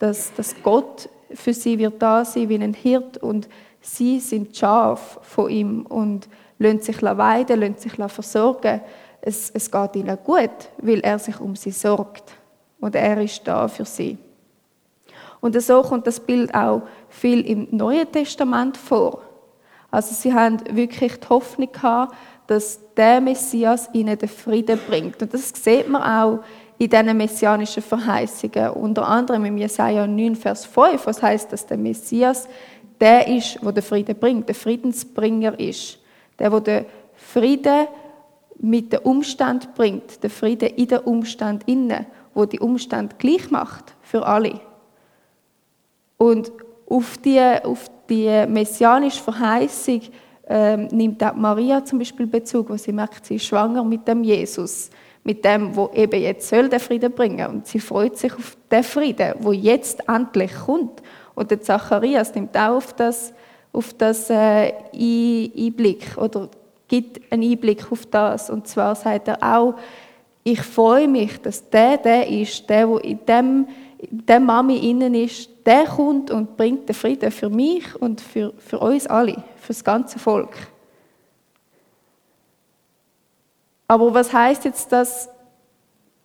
dass, 0.00 0.34
dass 0.34 0.56
Gott 0.60 1.08
für 1.32 1.54
sie 1.54 1.78
wird 1.78 2.02
da 2.02 2.24
sein 2.24 2.48
wie 2.48 2.56
ein 2.56 2.74
Hirt 2.74 3.18
und 3.18 3.48
sie 3.80 4.18
sind 4.18 4.56
Schaf 4.56 5.20
von 5.22 5.50
ihm 5.50 5.86
und 5.86 6.28
lassen 6.58 6.80
sich 6.80 7.00
weiden, 7.00 7.60
lassen 7.60 7.78
sich 7.78 7.92
versorgen. 7.92 8.80
Es, 9.20 9.48
es 9.50 9.70
geht 9.70 9.94
ihnen 9.94 10.18
gut, 10.24 10.50
weil 10.78 10.98
er 10.98 11.20
sich 11.20 11.38
um 11.38 11.54
sie 11.54 11.70
sorgt 11.70 12.24
und 12.80 12.96
er 12.96 13.22
ist 13.22 13.46
da 13.46 13.68
für 13.68 13.84
sie. 13.84 14.18
Und 15.40 15.60
so 15.62 15.80
kommt 15.82 16.08
das 16.08 16.18
Bild 16.18 16.52
auch 16.52 16.82
viel 17.08 17.46
im 17.46 17.68
Neuen 17.70 18.10
Testament 18.10 18.76
vor. 18.76 19.22
Also 19.92 20.12
sie 20.14 20.34
haben 20.34 20.58
wirklich 20.70 21.20
die 21.20 21.28
Hoffnung 21.28 21.70
gehabt, 21.70 22.16
dass 22.48 22.80
der 22.96 23.20
Messias 23.20 23.88
ihnen 23.92 24.18
den 24.18 24.28
Frieden 24.28 24.80
bringt. 24.88 25.22
Und 25.22 25.32
das 25.32 25.52
sieht 25.54 25.88
man 25.88 26.02
auch 26.02 26.44
in 26.78 26.90
diesen 26.90 27.16
messianischen 27.16 27.82
Verheißungen. 27.84 28.70
Unter 28.70 29.06
anderem 29.06 29.44
im 29.44 29.56
Jesaja 29.56 30.04
9, 30.04 30.34
Vers 30.34 30.64
5, 30.64 31.06
was 31.06 31.22
heißt, 31.22 31.52
dass 31.52 31.64
der 31.64 31.76
Messias 31.76 32.48
der 33.00 33.28
ist, 33.28 33.58
der 33.62 33.72
den 33.72 33.82
Frieden 33.84 34.18
bringt, 34.18 34.48
der 34.48 34.56
Friedensbringer 34.56 35.58
ist. 35.60 36.00
Der, 36.40 36.50
der 36.50 36.60
den 36.60 36.86
Frieden 37.14 37.86
mit 38.58 38.92
dem 38.92 39.00
Umstand 39.02 39.74
bringt, 39.76 40.22
den 40.24 40.30
Frieden 40.30 40.70
in 40.70 40.88
den 40.88 40.98
Umstand 41.00 41.62
innen 41.68 42.06
wo 42.34 42.44
die 42.44 42.60
Umstände 42.60 43.14
gleich 43.18 43.50
macht 43.50 43.94
für 44.02 44.26
alle. 44.26 44.60
Und 46.16 46.52
auf 46.88 47.18
die, 47.18 47.40
auf 47.40 47.90
die 48.08 48.46
messianische 48.48 49.22
Verheißung 49.22 50.00
ähm, 50.48 50.88
nimmt 50.88 51.22
auch 51.22 51.34
Maria 51.34 51.84
zum 51.84 51.98
Beispiel 51.98 52.26
Bezug, 52.26 52.70
wo 52.70 52.76
sie 52.76 52.92
merkt, 52.92 53.24
sie 53.26 53.36
ist 53.36 53.46
schwanger 53.46 53.84
mit 53.84 54.06
dem 54.06 54.24
Jesus, 54.24 54.90
mit 55.24 55.44
dem, 55.44 55.74
wo 55.74 55.90
eben 55.94 56.20
jetzt 56.20 56.48
soll 56.48 56.68
den 56.68 56.80
Frieden 56.80 57.12
bringen. 57.12 57.46
Und 57.46 57.66
sie 57.66 57.80
freut 57.80 58.18
sich 58.18 58.34
auf 58.34 58.56
den 58.70 58.82
Frieden, 58.82 59.34
wo 59.38 59.52
jetzt 59.52 60.08
endlich 60.08 60.52
kommt. 60.66 61.02
Und 61.34 61.50
der 61.50 61.60
Zacharias 61.60 62.34
nimmt 62.34 62.56
auch 62.56 62.76
auf 62.76 62.92
das, 62.92 63.32
auf 63.72 63.94
das 63.94 64.28
äh, 64.30 64.72
Einblick 64.92 66.16
oder 66.16 66.48
gibt 66.88 67.32
einen 67.32 67.50
Einblick 67.50 67.90
auf 67.90 68.04
das. 68.06 68.50
Und 68.50 68.66
zwar 68.66 68.94
sagt 68.94 69.28
er 69.28 69.42
auch, 69.42 69.74
ich 70.44 70.60
freue 70.60 71.08
mich, 71.08 71.40
dass 71.40 71.70
der 71.70 71.96
der 71.98 72.28
ist, 72.28 72.68
der, 72.68 72.86
der 72.86 73.04
in 73.04 73.18
dem, 73.26 73.68
in 73.98 74.26
dem 74.26 74.44
Mami 74.44 74.76
innen 74.90 75.14
ist, 75.14 75.48
der 75.64 75.86
kommt 75.86 76.30
und 76.30 76.56
bringt 76.56 76.88
den 76.88 76.94
Frieden 76.94 77.30
für 77.30 77.48
mich 77.48 77.94
und 78.00 78.20
für, 78.20 78.52
für 78.58 78.78
uns 78.78 79.06
alle, 79.06 79.42
für 79.56 79.68
das 79.68 79.84
ganze 79.84 80.18
Volk. 80.18 80.54
Aber 83.86 84.12
was 84.14 84.32
heißt 84.32 84.64
jetzt 84.64 84.90
das 84.90 85.28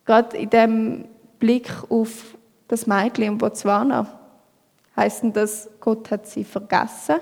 gerade 0.04 0.36
in 0.36 0.50
dem 0.50 1.08
Blick 1.38 1.70
auf 1.88 2.36
das 2.66 2.86
Mädchen 2.86 3.24
in 3.24 3.38
Botswana? 3.38 4.06
Heißt 4.96 5.22
denn 5.22 5.32
das, 5.32 5.68
Gott 5.80 6.10
hat 6.10 6.26
sie 6.26 6.44
vergessen? 6.44 7.16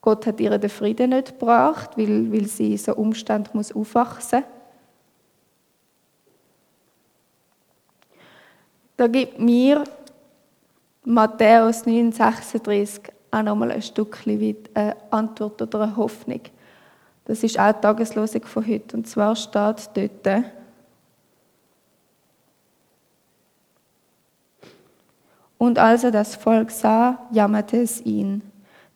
Gott 0.00 0.26
hat 0.26 0.40
ihr 0.40 0.56
den 0.56 0.70
Frieden 0.70 1.10
nicht 1.10 1.38
gebracht, 1.38 1.90
weil, 1.96 2.32
weil 2.32 2.46
sie 2.46 2.72
in 2.72 2.78
so 2.78 2.94
Umstand 2.94 3.54
muss 3.54 3.74
aufwachsen 3.74 4.42
Da 9.00 9.06
gibt 9.06 9.38
mir 9.38 9.84
Matthäus 11.04 11.84
9,36 11.86 13.10
auch 13.30 13.42
nochmal 13.42 13.72
ein 13.72 13.82
Stückchen 13.82 14.40
weit 14.40 14.70
eine 14.74 14.96
Antwort 15.10 15.62
oder 15.62 15.82
eine 15.82 15.96
Hoffnung. 15.96 16.40
Das 17.24 17.42
ist 17.42 17.58
auch 17.58 17.72
die 17.72 17.80
Tageslosung 17.80 18.44
von 18.44 18.66
heute. 18.66 18.96
Und 18.96 19.06
zwar 19.06 19.36
steht 19.36 19.54
dort, 20.26 20.44
Und 25.60 25.78
als 25.78 26.04
er 26.04 26.10
das 26.10 26.36
Volk 26.36 26.70
sah, 26.70 27.28
jammerte 27.32 27.82
es 27.82 28.00
ihn, 28.00 28.40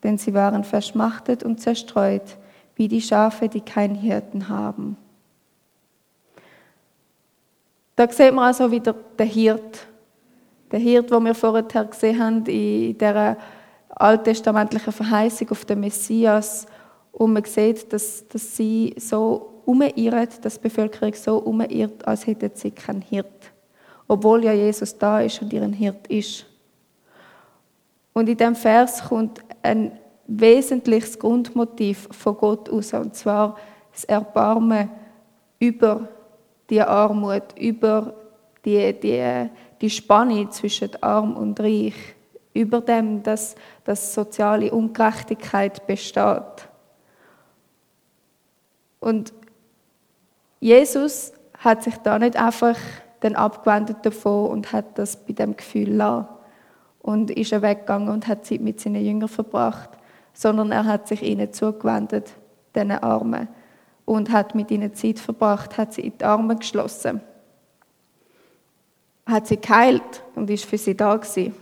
denn 0.02 0.16
sie 0.16 0.32
waren 0.32 0.64
verschmachtet 0.64 1.42
und 1.42 1.61
zerstreut, 1.61 2.38
wie 2.75 2.88
die 2.88 3.02
Schafe, 3.02 3.50
die 3.50 3.61
keinen 3.61 3.94
Hirten 3.94 4.49
haben. 4.49 4.96
Da 7.96 8.11
sieht 8.11 8.32
man 8.32 8.46
also 8.46 8.70
wieder 8.70 8.94
den 8.94 9.28
Hirt. 9.28 9.87
Der 10.71 10.78
Hirt, 10.78 11.11
wo 11.11 11.21
wir 11.21 11.35
vorher 11.35 11.62
gesehen 11.62 12.23
haben, 12.23 12.47
in 12.47 12.97
dieser 12.97 13.37
alttestamentlichen 13.90 14.92
Verheißung 14.92 15.50
auf 15.50 15.64
den 15.64 15.80
Messias, 15.80 16.66
und 17.12 17.33
man 17.33 17.44
sieht, 17.44 17.92
dass, 17.92 18.26
dass 18.26 18.56
sie 18.56 18.92
so 18.99 19.62
umirrt, 19.66 20.44
dass 20.44 20.54
die 20.54 20.62
Bevölkerung 20.62 21.14
so 21.14 21.38
umirrt, 21.38 22.06
als 22.06 22.26
hätte 22.26 22.50
sie 22.54 22.73
keinen 22.73 23.02
Hirt. 23.02 23.52
Obwohl 24.09 24.44
ja 24.44 24.52
Jesus 24.52 24.99
da 24.99 25.21
ist 25.21 25.40
und 25.40 25.52
ihren 25.52 25.73
Hirt 25.73 26.06
ist. 26.09 26.44
Und 28.12 28.28
in 28.28 28.37
diesem 28.37 28.56
Vers 28.56 29.04
kommt 29.04 29.40
ein 29.62 29.92
wesentliches 30.26 31.18
Grundmotiv 31.18 32.09
von 32.11 32.37
Gott 32.37 32.68
aus, 32.68 32.92
und 32.94 33.14
zwar 33.14 33.56
das 33.92 34.04
Erbarmen 34.04 34.90
über 35.59 36.09
die 36.68 36.80
Armut, 36.80 37.59
über 37.59 38.14
die, 38.64 38.92
die, 38.99 39.50
die 39.81 39.90
Spanne 39.90 40.49
zwischen 40.50 40.90
Arm 41.02 41.37
und 41.37 41.61
Reich, 41.61 41.95
über 42.54 42.81
dem, 42.81 43.23
dass, 43.23 43.57
dass 43.85 44.14
soziale 44.14 44.71
Ungerechtigkeit 44.71 45.87
besteht. 45.87 46.69
Und 49.00 49.35
Jesus 50.61 51.33
hat 51.59 51.83
sich 51.83 51.97
da 51.99 52.19
nicht 52.19 52.37
einfach 52.37 52.76
dann 53.21 53.35
abgewendet 53.35 53.99
davon 54.02 54.50
und 54.50 54.73
hat 54.73 54.99
das 54.99 55.16
bei 55.16 55.33
dem 55.33 55.57
Gefühl 55.57 55.95
lassen 55.95 56.28
und 57.02 57.31
ist 57.31 57.52
er 57.52 57.62
weggegangen 57.62 58.09
und 58.09 58.26
hat 58.28 58.47
Zeit 58.47 58.61
mit 58.61 58.81
seinen 58.81 59.04
Jüngern 59.04 59.28
verbracht, 59.28 59.90
sondern 60.33 60.73
er 60.73 60.85
hat 60.85 61.09
sich 61.09 61.23
ihnen 61.23 61.52
zugewendet, 61.52 62.33
diesen 62.75 62.93
Armen, 62.93 63.49
und 64.07 64.31
hat 64.31 64.54
mit 64.54 64.71
ihnen 64.71 64.95
Zeit 64.95 65.19
verbracht, 65.19 65.76
hat 65.76 65.95
sie 65.95 66.02
in 66.02 66.19
die 66.19 66.25
Arme 66.25 66.57
geschlossen, 66.57 67.21
hat 69.26 69.47
sie 69.47 69.57
geheilt 69.57 70.23
und 70.35 70.50
ist 70.50 70.64
für 70.64 70.78
sie 70.78 70.97
da 70.97 71.16
gewesen. 71.16 71.54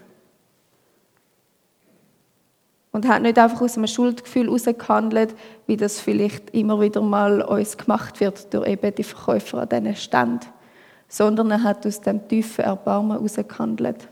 Und 2.91 3.09
hat 3.09 3.23
nicht 3.23 3.39
einfach 3.39 3.63
aus 3.63 3.77
einem 3.77 3.87
Schuldgefühl 3.87 4.47
herausgehandelt, 4.47 5.35
wie 5.67 5.79
das 5.79 5.99
vielleicht 5.99 6.51
immer 6.51 6.81
wieder 6.81 7.01
mal 7.01 7.41
uns 7.41 7.79
gemacht 7.79 8.21
wird 8.21 8.53
durch 8.53 8.69
eben 8.69 8.95
die 8.95 9.05
Verkäufer 9.05 9.63
an 9.63 9.69
diesen 9.69 9.97
Ständen, 9.97 10.47
sondern 11.09 11.51
er 11.51 11.63
hat 11.63 11.87
aus 11.87 12.01
dem 12.01 12.27
tiefen 12.29 12.65
Erbarmen 12.65 13.13
herausgehandelt. 13.13 14.09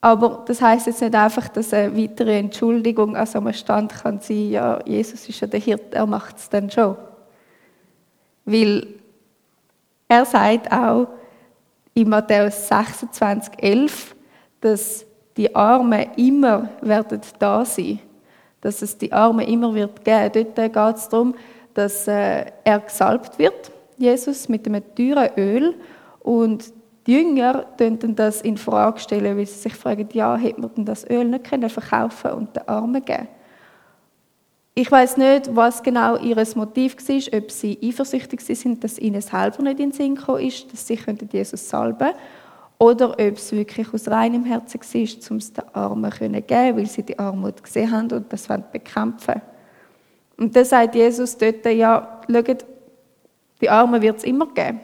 Aber 0.00 0.44
das 0.46 0.60
heißt 0.60 0.86
jetzt 0.86 1.00
nicht 1.00 1.14
einfach, 1.14 1.48
dass 1.48 1.72
eine 1.72 1.96
weitere 1.96 2.38
Entschuldigung 2.38 3.16
an 3.16 3.26
so 3.26 3.38
einem 3.38 3.52
Stand 3.52 3.94
kann 3.94 4.20
sein, 4.20 4.50
ja, 4.50 4.78
Jesus 4.84 5.28
ist 5.28 5.40
ja 5.40 5.46
der 5.46 5.60
Hirte, 5.60 5.96
er 5.96 6.06
macht 6.06 6.36
es 6.36 6.48
dann 6.48 6.70
schon. 6.70 6.96
Weil 8.44 8.97
er 10.08 10.24
sagt 10.24 10.72
auch 10.72 11.08
in 11.94 12.08
Matthäus 12.08 12.68
26, 12.68 13.52
11, 13.58 14.16
dass 14.60 15.04
die 15.36 15.54
Armen 15.54 16.06
immer 16.16 16.68
werden 16.80 17.20
da 17.38 17.64
sein. 17.64 18.00
Dass 18.60 18.82
es 18.82 18.96
die 18.96 19.12
Armen 19.12 19.46
immer 19.46 19.72
wird 19.74 20.04
geben. 20.04 20.30
Dort 20.54 20.56
geht 20.56 20.96
es 20.96 21.08
darum, 21.08 21.34
dass 21.74 22.08
äh, 22.08 22.46
er 22.64 22.80
gesalbt 22.80 23.38
wird, 23.38 23.70
Jesus, 23.96 24.48
mit 24.48 24.66
einem 24.66 24.82
teuren 24.96 25.30
Öl. 25.36 25.74
Und 26.20 26.72
die 27.06 27.12
Jünger 27.12 27.66
stellen 27.74 28.16
das 28.16 28.42
in 28.42 28.56
Frage 28.56 28.98
stellen, 28.98 29.36
weil 29.36 29.46
sie 29.46 29.58
sich 29.58 29.74
fragen, 29.74 30.08
ja, 30.12 30.36
hätte 30.36 30.60
man 30.60 30.74
denn 30.74 30.84
das 30.84 31.08
Öl 31.08 31.24
nicht 31.24 31.48
können 31.48 31.70
verkaufen 31.70 32.32
und 32.32 32.56
den 32.56 32.66
Armen 32.66 33.04
geben? 33.04 33.28
Ich 34.80 34.92
weiß 34.92 35.16
nicht, 35.16 35.56
was 35.56 35.82
genau 35.82 36.16
ihr 36.18 36.36
Motiv 36.54 36.96
war, 36.98 37.38
ob 37.40 37.50
sie 37.50 37.76
eifersüchtig 37.82 38.40
sind, 38.40 38.84
dass 38.84 38.96
ihnen 38.96 39.20
selber 39.20 39.60
nicht 39.64 39.80
in 39.80 39.90
den 39.90 39.92
Sinn 39.92 40.14
gekommen 40.14 40.46
ist, 40.46 40.72
dass 40.72 40.86
sie 40.86 40.96
Jesus 41.32 41.68
salben 41.68 41.98
könnten 41.98 42.18
oder 42.78 43.10
ob 43.10 43.18
es 43.18 43.50
wirklich 43.50 43.92
aus 43.92 44.06
reinem 44.06 44.44
Herzen 44.44 44.80
war, 44.80 45.30
um 45.32 45.36
es 45.38 45.52
den 45.52 45.64
Armen 45.74 46.12
zu 46.12 46.18
geben, 46.28 46.76
weil 46.76 46.86
sie 46.86 47.02
die 47.02 47.18
Armut 47.18 47.60
gesehen 47.60 47.90
haben 47.90 48.12
und 48.12 48.32
das 48.32 48.46
bekämpfen 48.70 49.42
Und 50.36 50.54
dann 50.54 50.64
sagt 50.64 50.94
Jesus 50.94 51.36
dort, 51.36 51.66
ja, 51.66 52.20
schaut, 52.30 52.64
die 53.60 53.68
Armen 53.68 54.00
wird 54.00 54.18
es 54.18 54.22
immer 54.22 54.46
geben. 54.46 54.78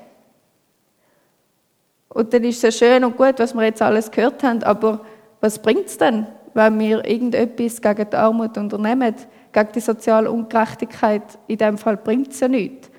Und 2.08 2.34
dann 2.34 2.42
ist 2.42 2.64
es 2.64 2.76
schön 2.76 3.04
und 3.04 3.16
gut, 3.16 3.38
was 3.38 3.54
wir 3.54 3.62
jetzt 3.62 3.80
alles 3.80 4.10
gehört 4.10 4.42
haben, 4.42 4.60
aber 4.64 5.04
was 5.40 5.56
bringt 5.56 5.86
es 5.86 5.96
denn, 5.96 6.26
wenn 6.52 6.80
wir 6.80 7.04
irgendetwas 7.04 7.80
gegen 7.80 8.10
die 8.10 8.16
Armut 8.16 8.58
unternehmen, 8.58 9.14
gegen 9.54 9.72
die 9.72 9.80
soziale 9.80 10.30
Ungerechtigkeit? 10.30 11.22
In 11.46 11.56
dem 11.56 11.78
Fall 11.78 11.96
bringt 11.96 12.32
es 12.32 12.40
ja 12.40 12.48
nichts. 12.48 12.90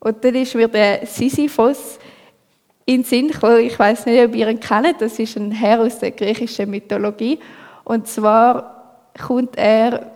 Und 0.00 0.22
dann 0.22 0.34
ist 0.34 0.54
mir 0.54 0.68
der 0.68 1.06
Sisyphos 1.06 1.98
in 2.84 3.02
den 3.02 3.04
Sinn 3.04 3.28
gekommen. 3.28 3.60
Ich 3.60 3.78
weiß 3.78 4.04
nicht, 4.06 4.22
ob 4.22 4.34
ihr 4.34 4.48
ihn 4.48 4.60
kennt. 4.60 5.00
Das 5.00 5.18
ist 5.18 5.36
ein 5.36 5.50
Herr 5.50 5.80
aus 5.80 5.98
der 5.98 6.10
griechischen 6.10 6.70
Mythologie. 6.70 7.38
Und 7.84 8.06
zwar 8.06 9.10
kommt 9.26 9.56
er 9.56 10.12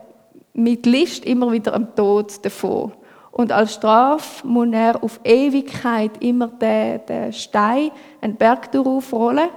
mit 0.52 0.84
List 0.84 1.24
immer 1.24 1.50
wieder 1.50 1.74
am 1.74 1.94
Tod 1.94 2.44
davon. 2.44 2.92
Und 3.32 3.52
als 3.52 3.74
Strafe 3.74 4.46
muss 4.46 4.68
er 4.72 5.02
auf 5.02 5.20
Ewigkeit 5.24 6.22
immer 6.22 6.48
den, 6.48 7.00
den 7.06 7.32
Stein, 7.32 7.90
einen 8.20 8.36
Berg 8.36 8.70
durchrollen, 8.72 9.48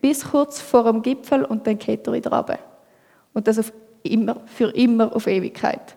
bis 0.00 0.28
kurz 0.28 0.60
vor 0.60 0.84
dem 0.84 1.02
Gipfel 1.02 1.44
und 1.44 1.66
dann 1.66 1.78
geht 1.78 2.06
er 2.06 2.14
wieder 2.14 2.32
runter. 2.32 2.58
Und 3.34 3.46
das 3.46 3.58
auf 3.58 3.72
immer, 4.02 4.36
für 4.46 4.70
immer 4.70 5.14
auf 5.14 5.26
Ewigkeit. 5.26 5.96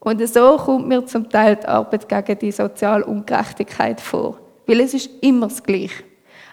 Und 0.00 0.26
so 0.28 0.56
kommt 0.58 0.86
mir 0.86 1.04
zum 1.06 1.28
Teil 1.30 1.56
die 1.56 1.66
Arbeit 1.66 2.08
gegen 2.08 2.38
die 2.38 2.52
soziale 2.52 3.06
Ungerechtigkeit 3.06 4.00
vor. 4.00 4.38
Weil 4.66 4.80
es 4.80 4.92
ist 4.92 5.10
immer 5.22 5.48
das 5.48 5.62
Gleiche. 5.62 6.04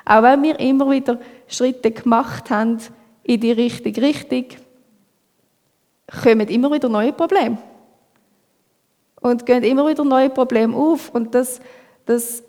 Auch 0.06 0.24
wenn 0.24 0.42
wir 0.44 0.60
immer 0.60 0.90
wieder 0.90 1.20
Schritte 1.48 1.92
gemacht 1.92 2.50
haben 2.50 2.78
in 3.24 3.42
die 3.42 3.52
richtige 3.52 4.02
Richtung, 4.02 4.46
kommen 6.24 6.48
immer 6.48 6.72
wieder 6.72 6.90
neue 6.90 7.14
Probleme. 7.14 7.58
Und 9.20 9.46
gehen 9.46 9.64
immer 9.64 9.88
wieder 9.88 10.04
neue 10.04 10.30
Probleme 10.30 10.76
auf. 10.76 11.10
Und 11.14 11.36
das, 11.36 11.60
das 12.06 12.44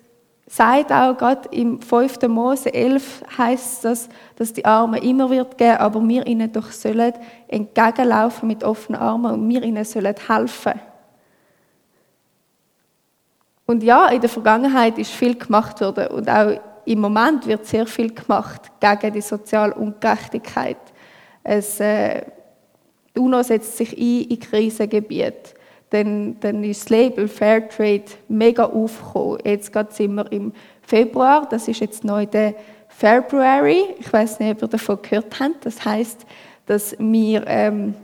sagt 0.52 0.92
auch 0.92 1.16
gerade 1.16 1.48
im 1.50 1.80
5. 1.80 2.28
Mose 2.28 2.74
11 2.74 3.24
heißt 3.38 3.86
das, 3.86 4.06
dass 4.36 4.52
die 4.52 4.66
Armen 4.66 5.02
immer 5.02 5.30
wird 5.30 5.56
geben, 5.56 5.78
aber 5.78 6.06
wir 6.06 6.26
ihnen 6.26 6.52
doch 6.52 6.70
sollen 6.70 7.14
entgegenlaufen 7.48 8.48
mit 8.48 8.62
offenen 8.62 9.00
Armen 9.00 9.32
und 9.32 9.48
wir 9.48 9.62
ihnen 9.62 9.82
sollen 9.82 10.14
helfen. 10.28 10.74
Und 13.64 13.82
ja, 13.82 14.08
in 14.08 14.20
der 14.20 14.28
Vergangenheit 14.28 14.98
ist 14.98 15.12
viel 15.12 15.38
gemacht 15.38 15.80
worden 15.80 16.08
und 16.08 16.28
auch 16.28 16.60
im 16.84 17.00
Moment 17.00 17.46
wird 17.46 17.64
sehr 17.64 17.86
viel 17.86 18.12
gemacht 18.12 18.72
gegen 18.78 19.14
die 19.14 19.22
soziale 19.22 19.72
Ungerechtigkeit. 19.72 20.76
Es, 21.42 21.80
äh, 21.80 22.26
die 23.16 23.20
UNO 23.20 23.42
setzt 23.42 23.78
sich 23.78 23.96
ein 23.96 24.28
in 24.28 24.38
Krisengebieten. 24.38 25.61
Dann, 25.92 26.38
dann 26.40 26.64
ist 26.64 26.84
das 26.84 26.88
Label 26.88 27.28
Fairtrade 27.28 28.04
mega 28.28 28.64
aufgekommen. 28.64 29.38
Jetzt 29.44 29.72
gerade 29.72 29.92
sind 29.92 30.14
wir 30.14 30.30
im 30.32 30.52
Februar, 30.80 31.46
das 31.48 31.68
ist 31.68 31.80
jetzt 31.80 32.02
neu 32.02 32.26
der 32.26 32.54
February. 32.88 33.94
Ich 33.98 34.12
weiß 34.12 34.40
nicht, 34.40 34.52
ob 34.52 34.62
ihr 34.62 34.68
davon 34.68 34.98
gehört 35.02 35.38
habt. 35.38 35.66
Das 35.66 35.84
heißt, 35.84 36.26
dass 36.66 36.96
wir 36.98 37.44
ähm, 37.46 37.94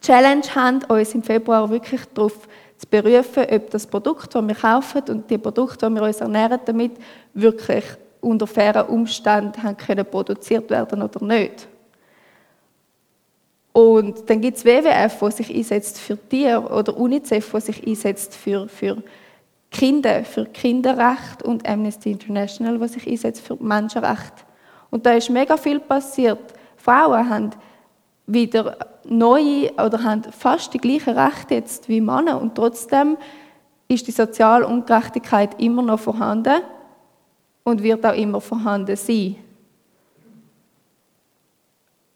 Challenge 0.00 0.44
haben, 0.54 0.82
uns 0.88 1.14
im 1.14 1.22
Februar 1.22 1.68
wirklich 1.68 2.00
darauf 2.14 2.48
zu 2.78 2.86
berufen, 2.88 3.44
ob 3.50 3.70
das 3.70 3.86
Produkt, 3.86 4.34
das 4.34 4.46
wir 4.46 4.54
kaufen 4.54 5.02
und 5.08 5.30
die 5.30 5.36
Produkte, 5.36 5.88
die 5.88 5.94
wir 5.94 6.02
uns 6.02 6.20
ernähren 6.20 6.60
damit, 6.64 6.92
wirklich 7.34 7.84
unter 8.22 8.46
fairen 8.46 8.86
Umständen 8.86 9.62
haben 9.62 9.76
können 9.76 10.06
produziert 10.06 10.70
werden 10.70 11.02
oder 11.02 11.24
nicht. 11.24 11.68
Und 13.72 14.28
dann 14.28 14.40
gibt 14.40 14.56
es 14.58 14.64
WWF, 14.64 15.18
der 15.18 15.30
sich 15.30 15.54
einsetzt 15.54 15.98
für 16.00 16.18
Tiere 16.28 16.60
oder 16.60 16.96
UNICEF, 16.96 17.50
der 17.52 17.60
sich 17.60 17.86
einsetzt 17.86 18.34
für, 18.34 18.68
für 18.68 19.02
Kinder, 19.70 20.24
für 20.24 20.46
Kinderrecht 20.46 21.42
und 21.44 21.68
Amnesty 21.68 22.10
International, 22.10 22.78
der 22.78 22.88
sich 22.88 23.06
einsetzt 23.06 23.46
für 23.46 23.56
Menschenrechte. 23.56 24.42
Und 24.90 25.06
da 25.06 25.12
ist 25.12 25.30
mega 25.30 25.56
viel 25.56 25.78
passiert. 25.78 26.40
Frauen 26.76 27.30
haben 27.30 27.50
wieder 28.26 28.76
neue 29.04 29.72
oder 29.72 30.02
haben 30.02 30.22
fast 30.24 30.74
die 30.74 30.78
gleichen 30.78 31.16
Rechte 31.16 31.54
jetzt 31.54 31.88
wie 31.88 32.00
Männer 32.00 32.40
und 32.40 32.54
trotzdem 32.54 33.16
ist 33.88 34.06
die 34.06 34.12
soziale 34.12 34.66
Ungerechtigkeit 34.66 35.60
immer 35.60 35.82
noch 35.82 36.00
vorhanden 36.00 36.62
und 37.64 37.82
wird 37.82 38.04
auch 38.06 38.14
immer 38.14 38.40
vorhanden 38.40 38.96
sein. 38.96 39.36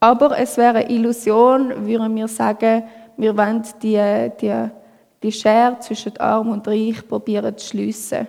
Aber 0.01 0.39
es 0.39 0.57
wäre 0.57 0.79
eine 0.79 0.91
Illusion, 0.91 1.87
würden 1.87 2.15
wir 2.15 2.29
sagen, 2.29 2.85
wir 3.17 3.37
wollen 3.37 3.63
die, 3.83 4.31
die, 4.41 4.69
die 5.23 5.33
Schere 5.33 5.79
zwischen 5.81 6.17
Arm 6.19 6.51
und 6.51 6.67
Reich 6.67 7.07
probieren 7.09 7.57
zu 7.57 7.69
schliessen. 7.69 8.27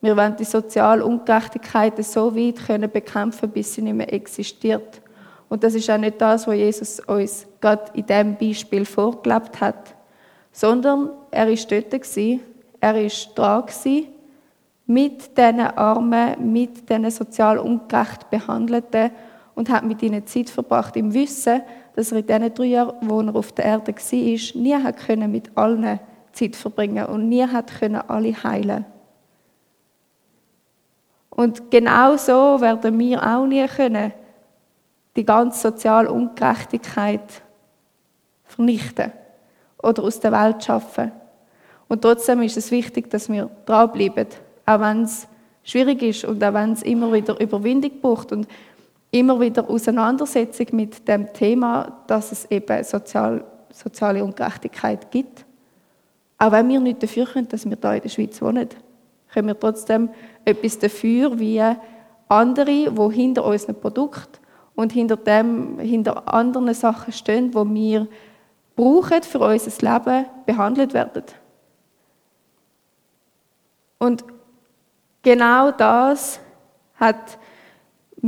Wir 0.00 0.16
wollen 0.16 0.36
die 0.36 0.44
soziale 0.44 1.04
Ungerechtigkeit 1.04 2.04
so 2.04 2.34
weit 2.36 2.64
können 2.66 2.90
bekämpfen, 2.90 3.50
bis 3.50 3.74
sie 3.74 3.82
nicht 3.82 3.94
mehr 3.94 4.12
existiert. 4.12 5.00
Und 5.48 5.64
das 5.64 5.74
ist 5.74 5.90
auch 5.90 5.98
nicht 5.98 6.20
das, 6.20 6.46
was 6.46 6.54
Jesus 6.54 7.00
uns 7.00 7.46
gerade 7.60 7.90
in 7.94 8.06
diesem 8.06 8.36
Beispiel 8.36 8.84
vorgelebt 8.84 9.60
hat, 9.60 9.94
sondern 10.52 11.10
er 11.30 11.48
ist 11.48 11.70
dort 11.70 11.90
gewesen, 11.90 12.40
er 12.80 13.00
ist 13.02 13.30
dran 13.34 13.66
gewesen, 13.66 14.08
mit 14.86 15.36
diesen 15.36 15.60
Armen, 15.60 16.52
mit 16.52 16.88
diesen 16.88 17.10
sozial 17.10 17.58
ungerecht 17.58 18.30
Behandelten 18.30 19.10
und 19.58 19.70
hat 19.70 19.82
mit 19.82 20.00
ihnen 20.04 20.24
Zeit 20.24 20.48
verbracht 20.50 20.96
im 20.96 21.12
Wissen, 21.12 21.62
dass 21.96 22.12
er 22.12 22.18
in 22.18 22.26
diesen 22.28 22.54
drei 22.54 22.64
Jahren, 22.66 22.94
wo 23.00 23.20
er 23.20 23.34
auf 23.34 23.50
der 23.50 23.64
Erde 23.64 23.92
war, 23.92 24.62
nie 24.62 24.74
hat 24.74 24.96
können 24.98 25.32
mit 25.32 25.50
allen 25.56 25.98
Zeit 26.30 26.54
verbringen 26.54 27.04
und 27.06 27.28
nie 27.28 27.44
hat 27.44 27.80
können 27.80 28.00
alle 28.06 28.40
heilen. 28.40 28.84
Und 31.30 31.72
genau 31.72 32.16
so 32.16 32.60
werden 32.60 32.96
wir 33.00 33.20
auch 33.20 33.46
nie 33.46 33.66
können 33.66 34.12
die 35.16 35.24
ganze 35.24 35.60
soziale 35.60 36.12
Ungerechtigkeit 36.12 37.42
vernichten 38.44 39.10
oder 39.82 40.04
aus 40.04 40.20
der 40.20 40.30
Welt 40.30 40.62
schaffen. 40.62 41.10
Und 41.88 42.02
trotzdem 42.02 42.42
ist 42.42 42.56
es 42.56 42.70
wichtig, 42.70 43.10
dass 43.10 43.28
wir 43.28 43.50
dranbleiben, 43.66 44.28
auch 44.66 44.78
wenn 44.78 45.02
es 45.02 45.26
schwierig 45.64 46.00
ist 46.02 46.24
und 46.24 46.44
auch 46.44 46.54
wenn 46.54 46.74
es 46.74 46.84
immer 46.84 47.12
wieder 47.12 47.40
Überwindung 47.40 48.00
braucht 48.00 48.30
und 48.30 48.46
immer 49.10 49.40
wieder 49.40 49.68
Auseinandersetzung 49.68 50.66
mit 50.72 51.06
dem 51.08 51.32
Thema, 51.32 52.02
dass 52.06 52.32
es 52.32 52.44
eben 52.50 52.84
sozial, 52.84 53.44
soziale 53.72 54.22
Ungerechtigkeit 54.22 55.10
gibt. 55.10 55.44
Auch 56.38 56.52
wenn 56.52 56.68
wir 56.68 56.80
nicht 56.80 57.02
dafür 57.02 57.26
können, 57.26 57.48
dass 57.48 57.68
wir 57.68 57.76
da 57.76 57.94
in 57.94 58.02
der 58.02 58.08
Schweiz 58.08 58.40
wohnen, 58.40 58.68
können 59.32 59.48
wir 59.48 59.58
trotzdem 59.58 60.10
etwas 60.44 60.78
dafür, 60.78 61.38
wie 61.38 61.62
andere, 62.28 62.64
die 62.64 63.14
hinter 63.14 63.44
unseren 63.44 63.80
Produkt 63.80 64.40
und 64.74 64.92
hinter 64.92 65.16
dem, 65.16 65.78
hinter 65.78 66.32
anderen 66.32 66.72
Sachen 66.74 67.12
stehen, 67.12 67.50
die 67.50 67.56
wir 67.56 68.06
brauchen 68.76 69.22
für 69.22 69.40
unser 69.40 69.92
Leben, 69.92 70.26
behandelt 70.46 70.94
werden. 70.94 71.24
Und 73.98 74.24
genau 75.22 75.72
das 75.72 76.38
hat 76.94 77.38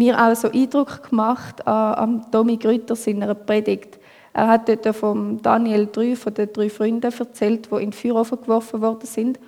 mir 0.01 0.19
auch 0.19 0.35
so 0.35 0.51
Eindruck 0.51 1.11
gemacht 1.11 1.67
an, 1.67 2.25
Tommy 2.33 2.57
Grütter 2.57 2.97
seiner 2.97 3.35
Predigt. 3.35 3.99
Er 4.33 4.49
hat 4.49 4.67
dort 4.67 4.97
von 4.97 5.43
Daniel 5.43 5.89
3, 5.93 6.17
von 6.17 6.33
den 6.33 6.51
drei 6.53 6.71
Freunden 6.71 7.13
erzählt, 7.13 7.69
die 7.71 7.75
in 7.75 7.91
den 7.91 7.93
Feuerofen 7.93 8.41
geworfen 8.41 8.81
worden 8.81 9.07
sind 9.07 9.39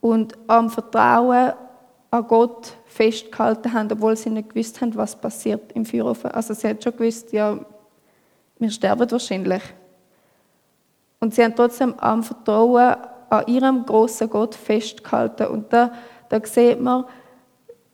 und 0.00 0.34
am 0.46 0.70
Vertrauen 0.70 1.54
an 2.12 2.26
Gott 2.28 2.76
festgehalten 2.86 3.72
haben, 3.72 3.90
obwohl 3.90 4.16
sie 4.16 4.30
nicht 4.30 4.50
gewusst 4.50 4.80
haben, 4.80 4.94
was 4.94 5.16
passiert 5.16 5.72
im 5.72 5.84
Feuerofen. 5.84 6.30
Also 6.30 6.54
sie 6.54 6.68
haben 6.68 6.80
schon 6.80 6.96
gewusst, 6.96 7.32
ja, 7.32 7.58
wir 8.60 8.70
sterben 8.70 9.10
wahrscheinlich. 9.10 9.62
Und 11.18 11.34
sie 11.34 11.42
haben 11.42 11.56
trotzdem 11.56 11.94
am 11.98 12.22
Vertrauen 12.22 12.94
an 13.28 13.46
ihrem 13.48 13.84
großen 13.84 14.30
Gott 14.30 14.54
festgehalten. 14.54 15.48
Und 15.48 15.72
da, 15.72 15.92
da 16.28 16.38
sieht 16.44 16.80
man, 16.80 17.06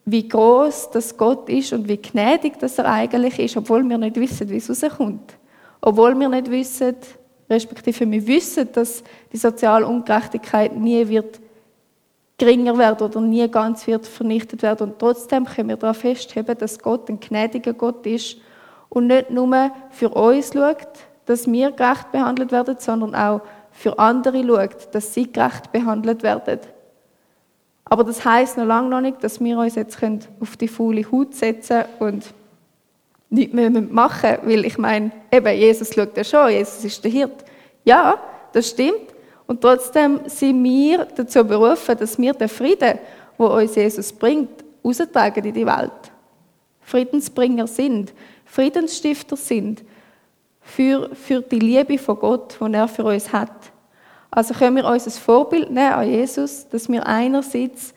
wie 0.04 0.28
groß 0.28 0.90
das 0.90 1.16
Gott 1.16 1.48
ist 1.48 1.72
und 1.72 1.86
wie 1.88 1.96
gnädig 1.96 2.58
das 2.58 2.78
er 2.78 2.86
eigentlich 2.86 3.38
ist, 3.38 3.56
obwohl 3.56 3.88
wir 3.88 3.98
nicht 3.98 4.16
wissen, 4.16 4.48
wie 4.48 4.56
es 4.56 4.68
rauskommt. 4.68 5.38
Obwohl 5.80 6.18
wir 6.18 6.28
nicht 6.28 6.50
wissen, 6.50 6.96
respektive 7.48 8.10
wir 8.10 8.26
wissen, 8.26 8.68
dass 8.72 9.02
die 9.32 9.36
soziale 9.36 9.86
Ungerechtigkeit 9.86 10.76
nie 10.76 11.06
wird 11.08 11.40
geringer 12.38 12.76
werden 12.76 13.06
oder 13.06 13.20
nie 13.20 13.48
ganz 13.48 13.86
wird 13.86 14.06
vernichtet 14.06 14.62
werden. 14.62 14.90
Und 14.90 14.98
trotzdem 14.98 15.44
können 15.44 15.68
wir 15.68 15.76
darauf 15.76 15.98
festheben, 15.98 16.56
dass 16.58 16.78
Gott 16.78 17.08
ein 17.08 17.20
gnädiger 17.20 17.72
Gott 17.72 18.04
ist 18.06 18.38
und 18.88 19.06
nicht 19.06 19.30
nur 19.30 19.70
für 19.90 20.08
uns 20.08 20.52
schaut, 20.52 20.88
dass 21.26 21.46
wir 21.46 21.70
gerecht 21.70 22.10
behandelt 22.10 22.50
werden, 22.50 22.76
sondern 22.78 23.14
auch 23.14 23.42
für 23.70 23.98
andere 23.98 24.44
schaut, 24.44 24.92
dass 24.92 25.14
sie 25.14 25.30
gerecht 25.32 25.70
behandelt 25.70 26.22
werden. 26.22 26.58
Aber 27.84 28.04
das 28.04 28.24
heißt 28.24 28.56
noch 28.56 28.64
lange 28.64 28.88
noch 28.88 29.00
nicht, 29.00 29.22
dass 29.22 29.40
wir 29.40 29.58
uns 29.58 29.74
jetzt 29.74 29.98
auf 30.40 30.56
die 30.56 30.68
faule 30.68 31.04
Haut 31.10 31.34
setzen 31.34 31.84
und 31.98 32.32
nichts 33.28 33.54
mehr 33.54 33.70
machen 33.70 34.30
müssen. 34.42 34.48
Weil 34.48 34.64
ich 34.64 34.78
meine, 34.78 35.10
eben, 35.30 35.58
Jesus 35.58 35.92
schaut 35.94 36.16
ja 36.16 36.24
schon, 36.24 36.50
Jesus 36.50 36.84
ist 36.84 37.04
der 37.04 37.10
Hirt. 37.10 37.44
Ja, 37.84 38.18
das 38.52 38.70
stimmt. 38.70 39.12
Und 39.46 39.60
trotzdem 39.60 40.20
sind 40.26 40.62
wir 40.62 41.06
dazu 41.16 41.44
berufen, 41.44 41.96
dass 41.98 42.18
wir 42.18 42.32
den 42.32 42.48
Frieden, 42.48 42.98
wo 43.36 43.46
uns 43.46 43.74
Jesus 43.74 44.12
bringt, 44.12 44.64
austragen 44.82 45.44
in 45.44 45.54
die 45.54 45.66
Welt. 45.66 45.90
Friedensbringer 46.80 47.66
sind, 47.66 48.12
Friedensstifter 48.44 49.36
sind 49.36 49.82
für, 50.60 51.14
für 51.14 51.40
die 51.40 51.58
Liebe 51.58 51.98
von 51.98 52.18
Gott, 52.18 52.58
die 52.60 52.72
er 52.72 52.88
für 52.88 53.04
uns 53.04 53.32
hat. 53.32 53.71
Also 54.32 54.54
können 54.54 54.76
wir 54.76 54.86
uns 54.86 55.06
ein 55.06 55.12
Vorbild 55.12 55.70
nehmen 55.70 55.92
an 55.92 56.08
Jesus, 56.08 56.68
dass 56.68 56.88
wir 56.88 57.06
einerseits 57.06 57.94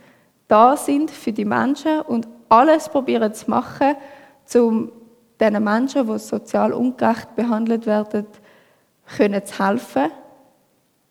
da 0.48 0.78
sind 0.78 1.10
für 1.10 1.34
die 1.34 1.46
Menschen 1.46 2.02
und 2.02 2.28
alles 2.50 2.88
probieren 2.88 3.34
zu 3.34 3.50
machen, 3.50 3.96
um 4.54 4.92
diesen 5.42 5.64
Menschen, 5.64 6.06
die 6.08 6.20
sozial 6.20 6.72
ungerecht 6.72 7.36
behandelt 7.36 7.88
werden, 7.88 8.28
können 9.18 9.44
zu 9.44 9.68
helfen 9.68 10.12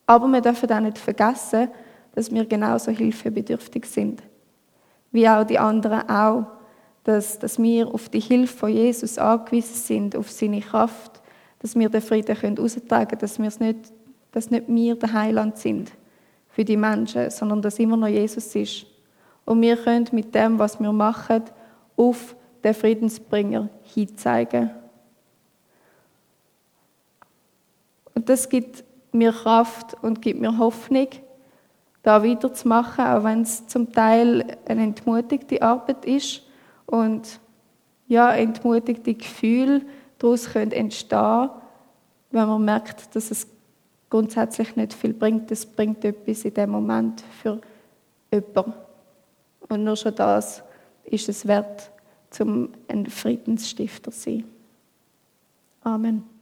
aber 0.07 0.29
wir 0.29 0.41
dürfen 0.41 0.71
auch 0.71 0.81
nicht 0.81 0.99
vergessen, 0.99 1.69
dass 2.15 2.31
wir 2.31 2.45
genauso 2.45 2.91
hilfebedürftig 2.91 3.87
sind. 3.87 4.23
Wie 5.11 5.29
auch 5.29 5.45
die 5.45 5.59
anderen 5.59 6.09
auch. 6.09 6.47
Dass, 7.05 7.39
dass 7.39 7.59
wir 7.59 7.93
auf 7.93 8.09
die 8.09 8.21
Hilfe 8.21 8.57
von 8.57 8.71
Jesus 8.71 9.19
angewiesen 9.19 9.75
sind, 9.75 10.17
auf 10.17 10.31
seine 10.31 10.61
Kraft, 10.61 11.21
dass 11.59 11.77
wir 11.77 11.91
den 11.91 12.01
Frieden 12.01 12.35
können 12.35 12.59
austragen 12.59 13.09
können, 13.09 13.21
dass, 13.21 13.39
wir 13.39 13.49
es 13.49 13.61
nicht, 13.61 13.93
dass 14.35 14.51
nicht 14.51 14.65
wir 14.67 14.97
der 14.97 15.13
Heiland 15.13 15.57
sind 15.59 15.93
für 16.49 16.65
die 16.65 16.77
Menschen, 16.77 17.31
sondern 17.31 17.63
dass 17.63 17.79
immer 17.79 17.97
noch 17.97 18.09
Jesus 18.09 18.53
ist. 18.57 18.85
Und 19.45 19.63
wir 19.63 19.77
können 19.77 20.09
mit 20.11 20.35
dem, 20.35 20.59
was 20.59 20.81
wir 20.81 20.93
machen, 20.93 21.45
auf 21.97 22.35
den 22.65 22.75
Friedensbringer 22.75 23.69
hinzeigen. 23.83 24.71
Und 28.13 28.29
das 28.29 28.49
gibt 28.49 28.83
mir 29.13 29.31
Kraft 29.31 29.97
und 30.03 30.21
gibt 30.21 30.41
mir 30.41 30.59
Hoffnung, 30.59 31.09
da 32.03 32.23
weiterzumachen, 32.25 33.05
auch 33.05 33.23
wenn 33.23 33.43
es 33.43 33.69
zum 33.69 33.93
Teil 33.93 34.59
eine 34.67 34.83
entmutigte 34.83 35.63
Arbeit 35.63 36.05
ist 36.05 36.43
und 36.87 37.39
ja, 38.09 38.33
entmutigte 38.33 39.15
Gefühle 39.15 39.83
daraus 40.19 40.51
können 40.51 40.73
entstehen, 40.73 41.51
wenn 42.33 42.49
man 42.49 42.65
merkt, 42.65 43.15
dass 43.15 43.31
es 43.31 43.54
grundsätzlich 44.15 44.77
nicht 44.77 44.95
viel 44.95 45.13
bringt. 45.13 45.51
Es 45.51 45.67
bringt 45.67 46.05
etwas 46.05 46.45
in 46.45 46.55
dem 46.55 46.71
Moment 46.71 47.21
für 47.43 47.61
jemanden. 48.33 48.73
Und 49.69 49.83
nur 49.83 49.97
schon 49.97 50.15
das 50.15 50.63
ist 51.03 51.29
es 51.29 51.49
wert, 51.49 51.91
zum 52.31 52.69
ein 52.87 53.07
Friedensstifter 53.07 54.13
zu 54.13 54.21
sein. 54.21 54.45
Amen. 55.83 56.34